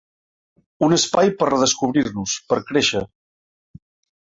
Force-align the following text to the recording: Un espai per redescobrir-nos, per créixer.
Un 0.87 0.95
espai 0.97 1.31
per 1.43 1.51
redescobrir-nos, 1.51 2.35
per 2.55 2.59
créixer. 2.73 3.05